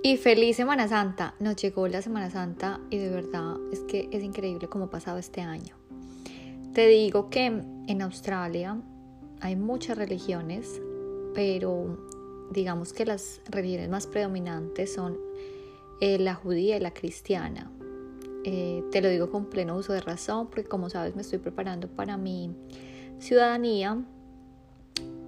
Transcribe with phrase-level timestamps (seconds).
[0.00, 1.34] Y feliz Semana Santa.
[1.40, 5.18] Nos llegó la Semana Santa y de verdad es que es increíble cómo ha pasado
[5.18, 5.74] este año.
[6.72, 8.80] Te digo que en Australia
[9.40, 10.80] hay muchas religiones,
[11.34, 11.98] pero
[12.52, 15.18] digamos que las religiones más predominantes son
[16.00, 17.72] eh, la judía y la cristiana.
[18.44, 21.88] Eh, te lo digo con pleno uso de razón porque como sabes me estoy preparando
[21.88, 22.54] para mi
[23.18, 24.00] ciudadanía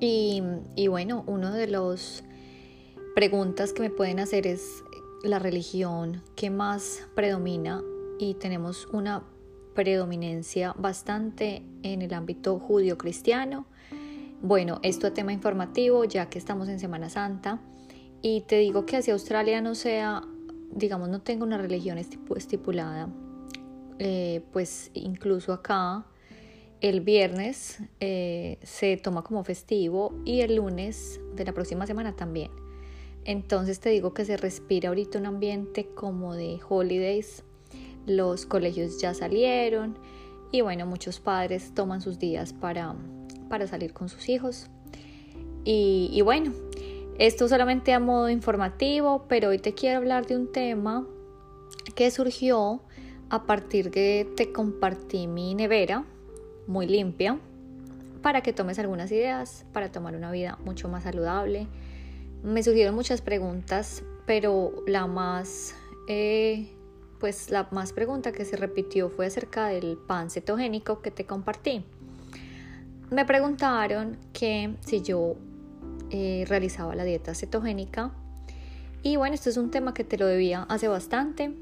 [0.00, 0.42] y,
[0.74, 2.24] y bueno, uno de los
[3.16, 4.84] preguntas que me pueden hacer es
[5.22, 7.82] la religión que más predomina
[8.18, 9.24] y tenemos una
[9.74, 13.64] predominancia bastante en el ámbito judío-cristiano.
[14.42, 17.62] Bueno, esto es tema informativo ya que estamos en Semana Santa
[18.20, 20.22] y te digo que hacia Australia no sea,
[20.70, 23.08] digamos, no tengo una religión estipulada,
[23.98, 26.04] eh, pues incluso acá
[26.82, 32.65] el viernes eh, se toma como festivo y el lunes de la próxima semana también.
[33.26, 37.42] Entonces te digo que se respira ahorita un ambiente como de holidays.
[38.06, 39.98] Los colegios ya salieron
[40.52, 42.94] y bueno, muchos padres toman sus días para,
[43.48, 44.68] para salir con sus hijos.
[45.64, 46.52] Y, bueno,
[47.18, 51.04] esto solamente a modo informativo, pero hoy te quiero hablar de un tema
[51.96, 52.82] que surgió
[53.28, 56.04] a partir de te compartí mi nevera
[56.68, 57.40] muy limpia
[58.22, 61.66] para que tomes algunas ideas para tomar una vida mucho más saludable
[62.42, 65.74] me surgieron muchas preguntas, pero la más,
[66.08, 66.68] eh,
[67.18, 71.84] pues la más pregunta que se repitió fue acerca del pan cetogénico que te compartí.
[73.10, 75.36] Me preguntaron que si yo
[76.10, 78.12] eh, realizaba la dieta cetogénica.
[79.02, 81.54] Y bueno, esto es un tema que te lo debía hace bastante.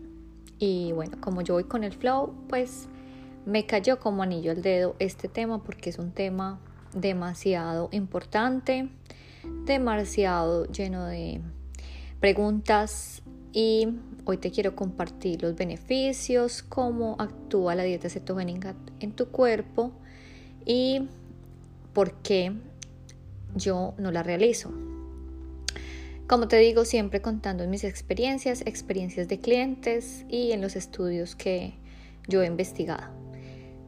[0.59, 2.89] Y bueno, como yo voy con el flow, pues
[3.47, 6.59] me cayó como anillo al dedo este tema porque es un tema
[6.95, 8.89] demasiado importante
[9.65, 11.41] demasiado lleno de
[12.21, 13.89] preguntas y
[14.25, 19.93] hoy te quiero compartir los beneficios, cómo actúa la dieta cetogénica en tu cuerpo
[20.67, 21.09] y
[21.93, 22.53] por qué
[23.55, 24.73] yo no la realizo.
[26.27, 31.75] Como te digo, siempre contando mis experiencias, experiencias de clientes y en los estudios que
[32.27, 33.13] yo he investigado.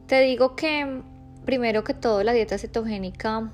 [0.05, 1.01] Te digo que
[1.45, 3.51] primero que todo la dieta cetogénica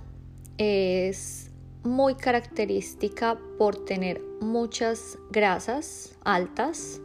[0.57, 1.49] es
[1.83, 7.01] muy característica por tener muchas grasas altas,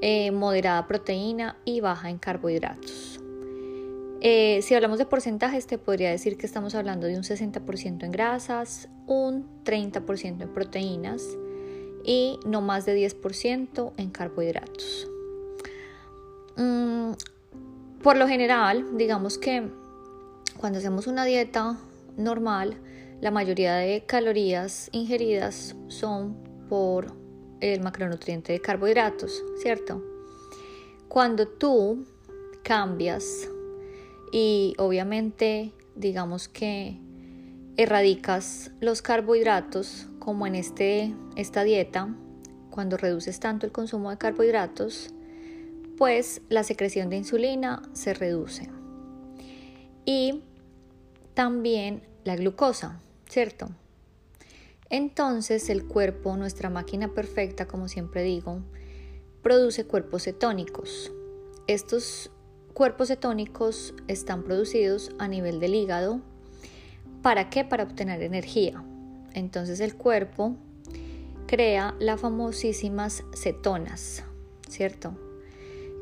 [0.00, 3.20] eh, moderada proteína y baja en carbohidratos.
[4.22, 8.10] Eh, si hablamos de porcentajes, te podría decir que estamos hablando de un 60% en
[8.10, 11.22] grasas, un 30% en proteínas
[12.04, 15.08] y no más de 10% en carbohidratos.
[16.56, 17.12] Mm,
[18.02, 19.68] por lo general, digamos que
[20.58, 21.78] cuando hacemos una dieta
[22.18, 22.76] normal,
[23.20, 26.36] la mayoría de calorías ingeridas son
[26.68, 27.14] por
[27.60, 30.02] el macronutriente de carbohidratos, ¿cierto?
[31.08, 32.06] Cuando tú
[32.62, 33.48] cambias
[34.32, 36.98] y obviamente digamos que
[37.76, 42.14] erradicas los carbohidratos como en este, esta dieta,
[42.70, 45.12] cuando reduces tanto el consumo de carbohidratos,
[45.98, 48.70] pues la secreción de insulina se reduce.
[50.06, 50.42] Y
[51.34, 53.00] también la glucosa.
[53.30, 53.68] ¿Cierto?
[54.90, 58.60] Entonces el cuerpo, nuestra máquina perfecta, como siempre digo,
[59.40, 61.12] produce cuerpos cetónicos.
[61.68, 62.30] Estos
[62.74, 66.20] cuerpos cetónicos están producidos a nivel del hígado.
[67.22, 67.64] ¿Para qué?
[67.64, 68.84] Para obtener energía.
[69.32, 70.56] Entonces el cuerpo
[71.46, 74.24] crea las famosísimas cetonas,
[74.68, 75.16] ¿cierto?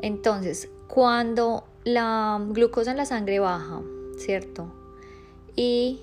[0.01, 3.83] Entonces, cuando la glucosa en la sangre baja,
[4.17, 4.73] ¿cierto?
[5.57, 6.01] Y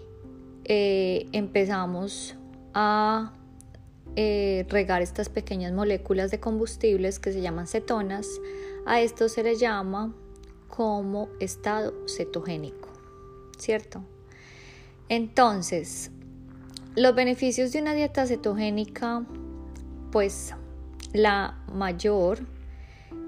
[0.66, 2.36] eh, empezamos
[2.74, 3.34] a
[4.16, 8.28] eh, regar estas pequeñas moléculas de combustibles que se llaman cetonas.
[8.86, 10.14] A esto se le llama
[10.68, 12.90] como estado cetogénico,
[13.58, 14.04] ¿cierto?
[15.08, 16.12] Entonces,
[16.96, 19.26] los beneficios de una dieta cetogénica,
[20.12, 20.54] pues
[21.14, 22.40] la mayor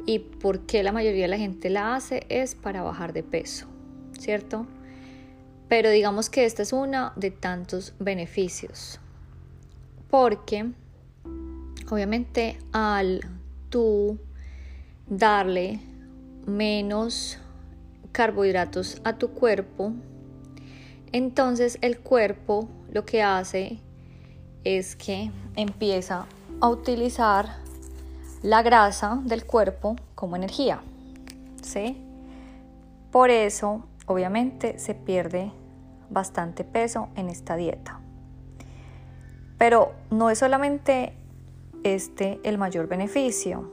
[0.06, 3.68] y por qué la mayoría de la gente la hace es para bajar de peso,
[4.18, 4.66] ¿cierto?
[5.68, 9.00] Pero digamos que esta es una de tantos beneficios.
[10.10, 10.72] Porque
[11.90, 13.22] obviamente al
[13.70, 14.18] tú
[15.10, 15.80] darle
[16.46, 17.38] menos
[18.12, 19.92] carbohidratos a tu cuerpo,
[21.12, 23.80] entonces el cuerpo lo que hace
[24.64, 26.26] es que empieza
[26.62, 27.58] a utilizar
[28.42, 30.82] la grasa del cuerpo como energía.
[31.62, 31.98] ¿Sí?
[33.12, 35.52] Por eso obviamente se pierde
[36.10, 38.00] bastante peso en esta dieta.
[39.58, 41.14] Pero no es solamente
[41.84, 43.72] este el mayor beneficio?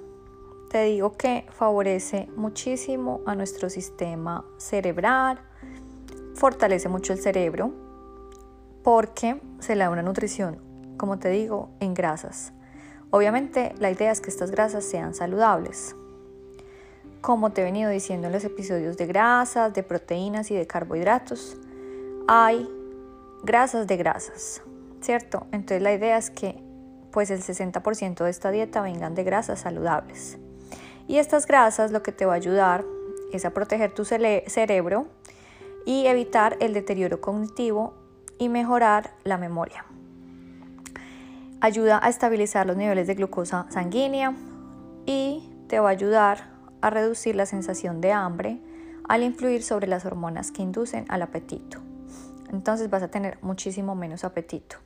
[0.70, 5.38] Te digo que favorece muchísimo a nuestro sistema cerebral,
[6.34, 7.72] fortalece mucho el cerebro
[8.82, 10.58] porque se le da una nutrición,
[10.98, 12.52] como te digo, en grasas.
[13.10, 15.94] Obviamente la idea es que estas grasas sean saludables.
[17.24, 21.56] Como te he venido diciendo en los episodios de grasas, de proteínas y de carbohidratos,
[22.28, 22.68] hay
[23.42, 24.60] grasas de grasas,
[25.00, 25.46] ¿cierto?
[25.50, 26.62] Entonces la idea es que
[27.12, 30.36] pues el 60% de esta dieta vengan de grasas saludables.
[31.08, 32.84] Y estas grasas lo que te va a ayudar
[33.32, 35.06] es a proteger tu cerebro
[35.86, 37.94] y evitar el deterioro cognitivo
[38.36, 39.86] y mejorar la memoria.
[41.62, 44.34] Ayuda a estabilizar los niveles de glucosa sanguínea
[45.06, 46.53] y te va a ayudar
[46.84, 48.60] a reducir la sensación de hambre
[49.08, 51.78] al influir sobre las hormonas que inducen al apetito.
[52.52, 54.76] Entonces vas a tener muchísimo menos apetito.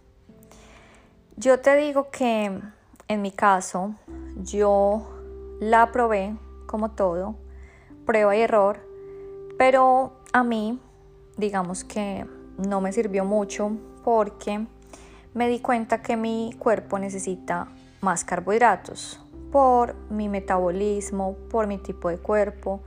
[1.37, 2.61] Yo te digo que
[3.09, 3.97] en mi caso
[4.37, 5.09] yo
[5.59, 6.37] la probé
[6.67, 7.35] como todo,
[8.07, 8.79] prueba y error,
[9.59, 10.81] pero a mí
[11.37, 12.25] digamos que
[12.59, 13.73] no me sirvió mucho
[14.05, 14.65] porque
[15.35, 17.67] me di cuenta que mi cuerpo necesita
[18.03, 22.83] más carbohidratos por mi metabolismo, por mi tipo de cuerpo,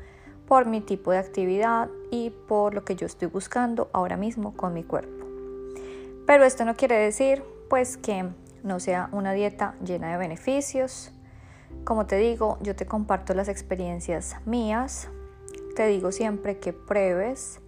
[0.47, 4.73] por mi tipo de actividad y por lo que yo estoy buscando ahora mismo con
[4.73, 5.25] mi cuerpo.
[6.25, 8.29] Pero esto no quiere decir pues que
[8.63, 11.11] no sea una dieta llena de beneficios.
[11.83, 15.09] Como te digo, yo te comparto las experiencias mías.
[15.75, 17.59] Te digo siempre que pruebes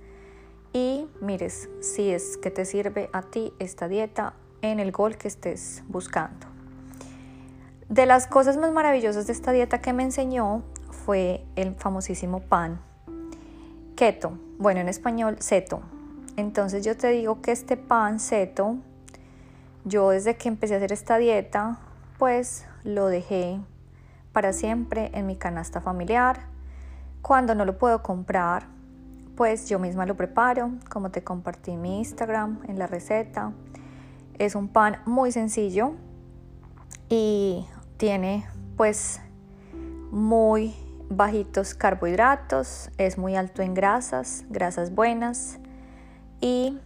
[0.74, 5.30] y mires si es que te sirve a ti esta dieta en el gol que
[5.30, 6.53] estés buscando.
[7.94, 12.82] De las cosas más maravillosas de esta dieta que me enseñó fue el famosísimo pan
[13.96, 15.82] keto, bueno en español seto.
[16.36, 18.78] Entonces yo te digo que este pan seto,
[19.86, 21.78] yo desde que empecé a hacer esta dieta,
[22.18, 23.60] pues lo dejé
[24.32, 26.48] para siempre en mi canasta familiar.
[27.22, 28.66] Cuando no lo puedo comprar,
[29.38, 33.52] pues yo misma lo preparo, como te compartí en mi Instagram, en la receta.
[34.40, 35.94] Es un pan muy sencillo
[37.08, 37.68] y
[38.04, 38.46] tiene
[38.76, 39.22] pues
[40.12, 40.76] muy
[41.10, 45.58] bajitos carbohidratos, es muy alto en grasas, grasas buenas
[46.42, 46.78] y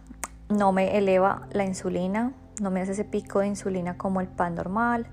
[0.48, 4.54] no me eleva la insulina, no me hace ese pico de insulina como el pan
[4.54, 5.08] normal.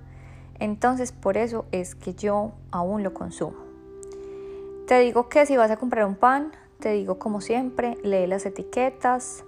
[0.60, 3.58] Entonces por eso es que yo aún lo consumo.
[4.86, 6.52] Te digo que si vas a comprar un pan,
[6.82, 9.44] te digo como siempre, lee las etiquetas.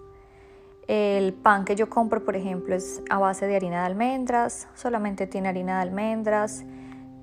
[0.87, 5.27] El pan que yo compro, por ejemplo, es a base de harina de almendras, solamente
[5.27, 6.63] tiene harina de almendras,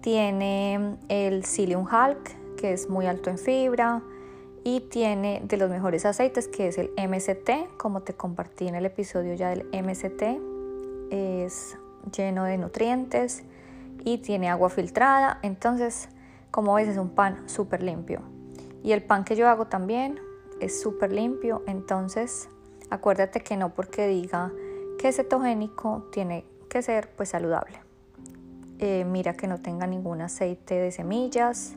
[0.03, 4.03] tiene el psyllium hulk, que es muy alto en fibra,
[4.65, 8.85] y tiene de los mejores aceites, que es el MCT, como te compartí en el
[8.85, 10.41] episodio ya del MCT.
[11.11, 11.79] Es
[12.15, 13.45] lleno de nutrientes
[14.05, 16.09] y tiene agua filtrada, entonces
[16.51, 18.21] como ves es un pan súper limpio.
[18.83, 20.19] Y el pan que yo hago también
[20.61, 22.49] es súper limpio, entonces
[22.95, 24.53] acuérdate que no porque diga
[24.99, 27.79] que cetogénico tiene que ser pues saludable.
[28.79, 31.75] Eh, mira que no tenga ningún aceite de semillas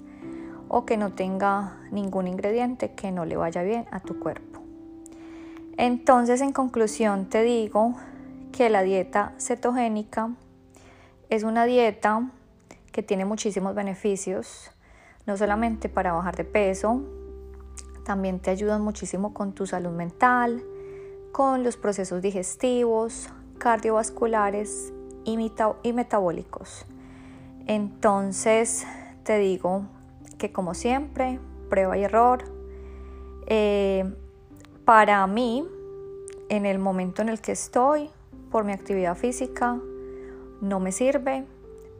[0.67, 4.61] o que no tenga ningún ingrediente que no le vaya bien a tu cuerpo.
[5.77, 7.95] Entonces en conclusión te digo
[8.51, 10.31] que la dieta cetogénica
[11.29, 12.31] es una dieta
[12.91, 14.71] que tiene muchísimos beneficios
[15.27, 17.01] no solamente para bajar de peso,
[18.05, 20.63] también te ayudan muchísimo con tu salud mental,
[21.31, 24.93] con los procesos digestivos, cardiovasculares
[25.25, 26.85] y, metabólicos.
[27.65, 28.85] Entonces
[29.23, 29.85] te digo
[30.37, 32.45] que como siempre, prueba y error.
[33.47, 34.05] Eh,
[34.85, 35.67] para mí,
[36.49, 38.09] en el momento en el que estoy,
[38.51, 39.77] por mi actividad física,
[40.61, 41.45] no me sirve,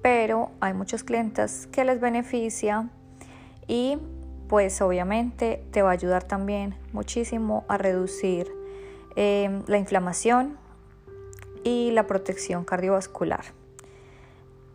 [0.02, 2.90] pero hay muchos clientes que les beneficia
[3.68, 3.98] y
[4.48, 8.48] pues obviamente te va a ayudar también muchísimo a reducir
[9.18, 10.58] em, la inflamación
[11.66, 13.44] y la protección cardiovascular.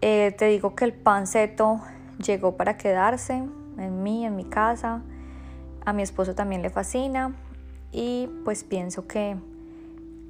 [0.03, 1.81] Eh, te digo que el panceto
[2.19, 3.43] llegó para quedarse
[3.79, 5.01] en mí, en mi casa.
[5.87, 7.35] A mi esposo también le fascina
[7.91, 9.37] y pues pienso que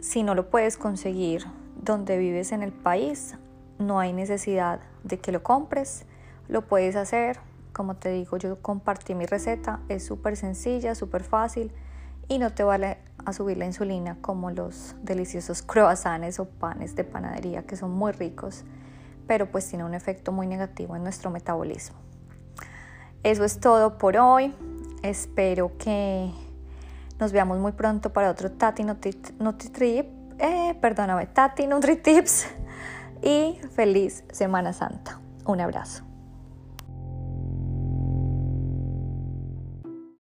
[0.01, 1.45] si no lo puedes conseguir
[1.83, 3.35] donde vives en el país,
[3.81, 6.05] no hay necesidad de que lo compres,
[6.49, 7.41] lo puedes hacer
[7.73, 11.73] como te digo, yo compartí mi receta, es súper sencilla, súper fácil
[12.29, 17.05] y no te vale a subir la insulina como los deliciosos croissants o panes de
[17.05, 18.65] panadería que son muy ricos,
[19.27, 21.97] pero pues tiene un efecto muy negativo en nuestro metabolismo.
[23.23, 24.55] Eso es todo por hoy.
[25.03, 26.33] Espero que
[27.19, 30.09] nos veamos muy pronto para otro Tati Nutri.
[30.39, 32.47] Eh, perdóname, Tati Nutri Tips.
[33.23, 35.21] y feliz Semana Santa.
[35.47, 36.12] Un abrazo.